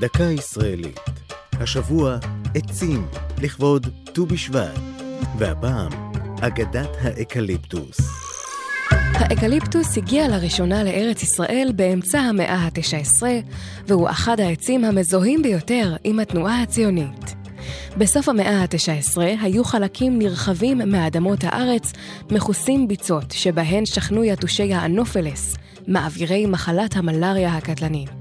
[0.00, 1.00] דקה ישראלית.
[1.52, 2.18] השבוע
[2.54, 3.06] עצים
[3.42, 4.78] לכבוד ט"ו בשבט,
[5.38, 8.00] והפעם אגדת האקליפטוס.
[8.90, 13.22] האקליפטוס הגיע לראשונה לארץ ישראל באמצע המאה ה-19,
[13.86, 17.34] והוא אחד העצים המזוהים ביותר עם התנועה הציונית.
[17.96, 21.92] בסוף המאה ה-19 היו חלקים נרחבים מאדמות הארץ
[22.30, 25.56] מכוסים ביצות, שבהן שכנו יתושי האנופלס,
[25.86, 28.17] מעבירי מחלת המלאריה הקטלנית.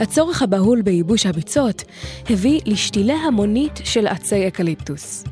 [0.00, 1.82] הצורך הבהול בייבוש הביצות
[2.30, 5.24] הביא לשתילה המונית של עצי אקליפטוס.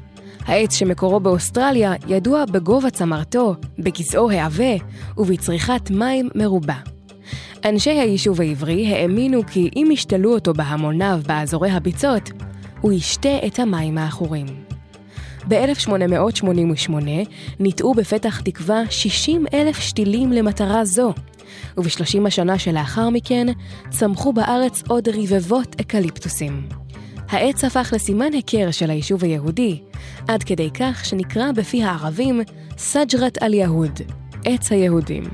[0.47, 4.75] העץ שמקורו באוסטרליה ידוע בגובה צמרתו, בגזעו העבה
[5.19, 6.77] ובצריכת מים מרובה.
[7.65, 12.31] אנשי היישוב העברי האמינו כי אם ישתלו אותו בהמוניו באזורי הביצות,
[12.81, 14.72] הוא ישתה את המים העכורים.
[15.53, 16.93] ב-1888
[17.61, 21.13] ניטעו בפתח תקווה 60 אלף שתילים למטרה זו,
[21.77, 23.47] וב-30 השנה שלאחר מכן
[23.91, 26.69] צמחו בארץ עוד רבבות אקליפטוסים.
[27.29, 29.83] העץ הפך לסימן היכר של היישוב היהודי,
[30.29, 32.41] עד כדי כך שנקרא בפי הערבים
[32.79, 34.01] סג'רת אל יהוד,
[34.45, 35.25] עץ היהודים.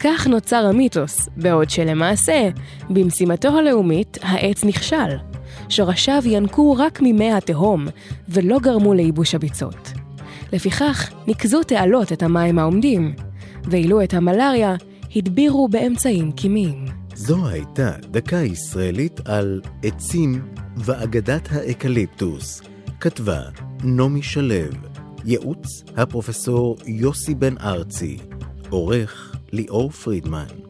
[0.00, 2.48] כך נוצר המיתוס, בעוד שלמעשה,
[2.90, 5.27] במשימתו הלאומית, העץ נכשל.
[5.68, 7.86] שורשיו ינקו רק ממי התהום,
[8.28, 9.92] ולא גרמו לייבוש הביצות.
[10.52, 13.14] לפיכך, ניקזו תעלות את המים העומדים,
[13.64, 14.76] ואילו את המלאריה
[15.16, 16.84] הדבירו באמצעים כימיים.
[17.14, 20.42] זו הייתה דקה ישראלית על עצים
[20.76, 22.62] ואגדת האקליפטוס.
[23.00, 23.40] כתבה
[23.84, 24.54] נעמי שלו,
[25.24, 28.18] ייעוץ הפרופסור יוסי בן ארצי,
[28.70, 30.67] עורך ליאור פרידמן.